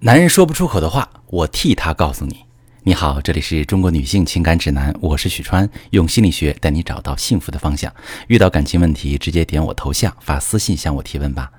[0.00, 2.44] 男人说不出口的话，我替他告诉你。
[2.84, 7.92] 你好，这里是中国女性情感指南，我是许川，用心理学带你找到幸福的方向。
[8.28, 11.50] 遇到感情问题，直接点我头像发私信向我提问吧。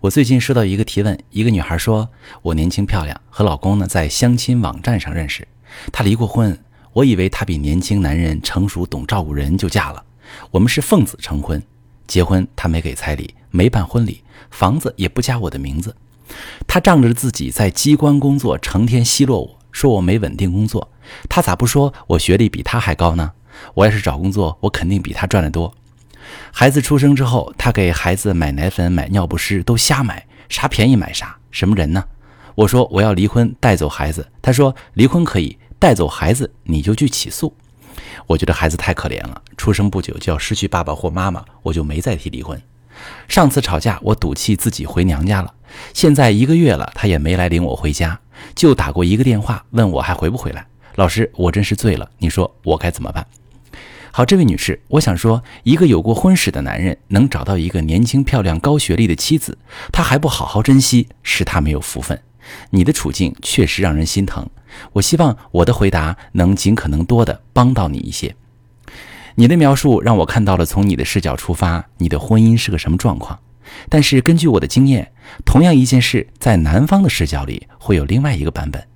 [0.00, 2.08] 我最近收到一个提问，一个女孩说，
[2.40, 5.46] 我年轻漂亮，和老公呢在相亲网站上认识，
[5.92, 6.58] 他离过婚，
[6.94, 10.02] 我以为他比年轻男人成熟懂照顾人，就嫁了。
[10.50, 11.62] 我们是奉子成婚，
[12.06, 15.94] 结婚他没给彩礼，没办婚礼，房子也不加我的名字。
[16.66, 20.90] 他仗着自己在机关工作，成天奚落我说我没稳定工作。
[21.28, 23.32] 他咋不说我学历比他还高呢？
[23.74, 25.74] 我要是找工作，我肯定比他赚得多。
[26.52, 31.36] 孩子出生之后，他给孩子买奶粉、买尿不湿都瞎买，啥便宜买啥。
[31.50, 32.04] 什么人呢？
[32.54, 34.26] 我说我要离婚，带走孩子。
[34.40, 37.54] 他说离婚可以，带走孩子你就去起诉。
[38.26, 42.60] 我觉得孩子太可怜了，出生不久就要失去爸爸或妈妈，我就没再提离婚。
[43.26, 45.52] 上次吵架，我赌气自己回娘家了。
[45.94, 48.18] 现在一个月了，他也没来领我回家，
[48.54, 50.66] 就打过一个电话，问我还回不回来。
[50.96, 53.26] 老师，我真是醉了，你说我该怎么办？
[54.10, 59.56] 好，这位女士，我想说，一个有过婚史的男人能找到一个年轻漂亮、高学历的妻子，
[59.90, 62.20] 他还不好好珍惜，是他没有福分。
[62.70, 64.46] 你的处境确实让人心疼。
[64.92, 68.34] 我希望我的回答能尽可能多的帮到你一些。
[69.36, 73.38] 你的描述让我看到了从你的视角出发，你的婚姻是个什么状况。
[73.88, 75.12] 但是根据我的经验，
[75.44, 78.86] 同样一件事在男方的视角里会有另外一个版本。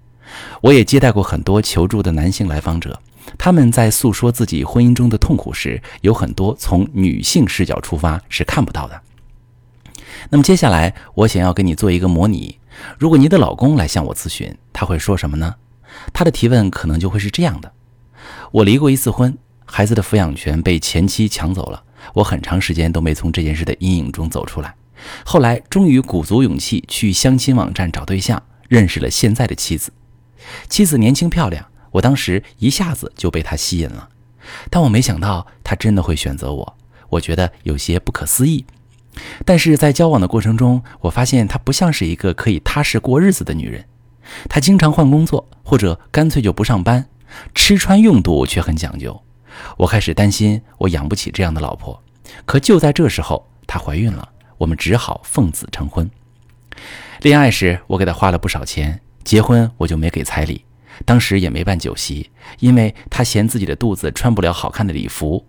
[0.60, 3.00] 我也接待过很多求助的男性来访者，
[3.38, 9.00] 他们在诉说自己婚姻中的痛苦时，有很多从女性视角出发是看不到的。
[10.30, 12.58] 那么接下来我想要给你做一个模拟，
[12.98, 15.54] 如果你的老公来向我咨询，他会说什么呢？
[16.12, 17.72] 他的提问可能就会是这样的：
[18.50, 19.36] 我离过一次婚。
[19.68, 21.82] 孩子的抚养权被前妻抢走了，
[22.14, 24.74] 我很长时间都没从这件事的阴影中走出来。
[25.24, 29.92] 后来终于鼓足勇气去相亲网站找对象，认识了现在的妻子。
[30.68, 34.08] 妻子年轻漂亮，我当时一下子就被她吸引了。
[34.70, 36.76] 但我没想到她真的会选择我，
[37.10, 38.64] 我觉得有些不可思议。
[39.44, 43.84] 但是在交往的过程中，我发现她不像是一个可以踏实过日子的女人。
[44.48, 47.06] 她经常换工作，或者干脆就不上班，
[47.54, 49.22] 吃穿用度却很讲究。
[49.76, 52.02] 我开始担心我养不起这样的老婆，
[52.44, 54.28] 可就在这时候，她怀孕了，
[54.58, 56.10] 我们只好奉子成婚。
[57.22, 60.64] 恋爱时，我给她花了不少钱，结婚我就没给彩礼，
[61.04, 65.46] 当时也没办酒席，因为她嫌自己的肚子穿不了好看的礼服。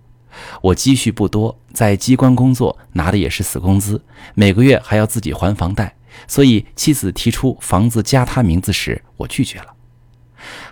[0.61, 4.03] 我积蓄不多，在机关工作拿的也是死工资，
[4.35, 5.95] 每个月还要自己还房贷，
[6.27, 9.73] 所以妻子提出房子加她名字时，我拒绝了。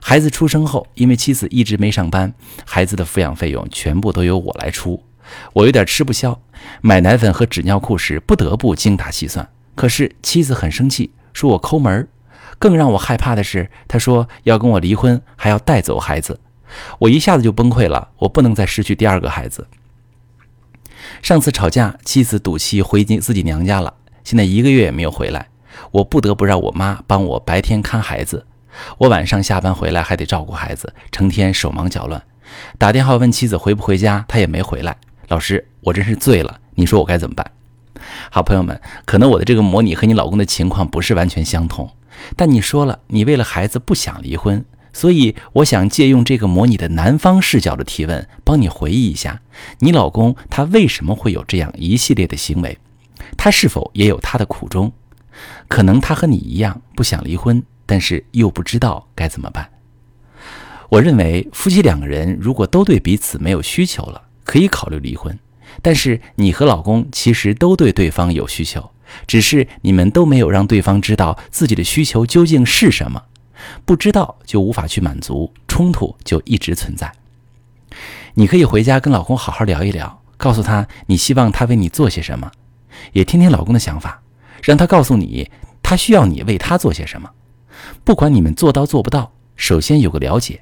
[0.02, 2.34] 孩子出生后，因为妻子一直没上班，
[2.66, 5.04] 孩子的抚养费用全部都由我来出。
[5.54, 6.40] 我有点吃不消，
[6.82, 9.50] 买奶粉和纸尿裤时不得不精打细算。
[9.74, 12.08] 可是妻子很生气，说我抠门。
[12.58, 16.40] 更让我害怕的是，她说要跟我离婚，还要带走孩子。
[17.00, 19.68] 我一下子就崩溃了，我不能再失去第二个孩子。
[21.22, 25.50] 上次吵架，妻子赌气回自己娘家了，现在一个月也没有回来，
[25.92, 28.46] 我不得不让我妈帮我白天看孩子。
[28.98, 32.22] 我晚上下班回来还得照顾孩子，成天手忙脚乱。
[32.78, 34.96] 打电话问妻子回不回家，他也没回来。
[35.28, 37.52] 老师，我真是醉了，你说我该怎么办？
[38.30, 41.90] 好朋友们，可能我的这个模拟和你老公的情况不是完全相同，
[42.36, 44.64] 但你说了你为了孩子不想离婚，
[44.94, 49.42] 所以我想借用这个模拟的男方视角的提问，帮你回忆一下，
[49.80, 52.78] 你老公他为什么会有这样一系列的行为？
[53.36, 54.92] 他是否也有他的苦衷？
[55.68, 57.64] 可能他和你一样不想离婚。
[57.86, 59.70] 但是又不知道该怎么办。
[60.90, 65.38] 我认为夫妻两个人如果都对彼此没有需求了，可以考虑离婚。
[65.82, 68.92] 但是你和老公其实都对对方有需求，
[69.28, 73.24] 只是你们都没有让对方知道自己的需求究竟是什么，
[73.84, 77.12] 不知道就无法去满足，冲突就一直存在。
[78.36, 82.50] 你可以回家跟老公好好聊一聊，告诉他你希望他为你做些什么，
[83.12, 84.22] 也听听老公的想法，
[84.64, 85.50] 让他告诉你
[85.82, 87.30] 他需要你为他做些什么。
[88.06, 90.62] 不管你们做到做不到，首先有个了解，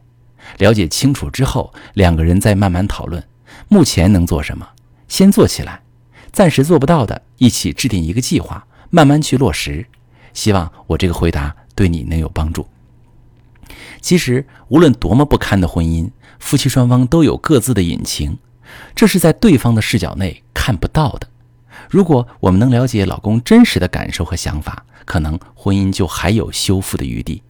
[0.60, 3.22] 了解清楚之后，两个人再慢慢讨论，
[3.68, 4.66] 目前能做什么，
[5.10, 5.82] 先做起来，
[6.32, 9.86] 暂时做不到的，一起制定一个计划，慢慢去落实。
[10.34, 12.66] 希望我这个回答对你能有帮助。
[14.00, 16.10] 其实，无论多么不堪的婚姻，
[16.40, 18.38] 夫妻双方都有各自的隐情，
[18.96, 21.28] 这是在对方的视角内看不到的。
[21.94, 27.44] 如果我们能了解老公真实的感受和想法，可能婚姻就还有修复的余地。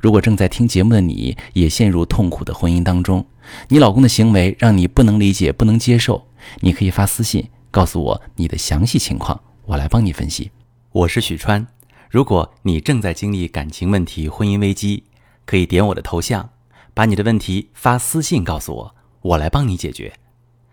[0.00, 3.26] 如果正在听节目的你也陷入痛苦的婚姻当中，
[3.66, 6.28] 你老公的行为让你不能理解、不能接受，
[6.60, 10.52] 你可以发私信告诉我你的详细情况，我来帮你分析。
[10.92, 11.66] 我是许川。
[12.08, 15.02] 如果你正在经历感情问题、婚姻危机，
[15.44, 16.50] 可以点我的头像，
[16.94, 20.12] 把你的问题发私信告诉我，我来帮你解决。